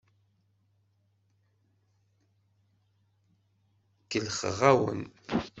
[4.11, 5.01] Kellḥeɣ-awen.